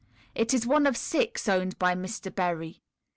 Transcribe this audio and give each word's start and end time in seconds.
It 0.33 0.51
is 0.51 0.65
one 0.65 0.87
of 0.87 0.97
six 0.97 1.47
owned 1.47 1.77
by 1.77 1.93
Mr. 1.93 2.33
Berry. 2.33 2.81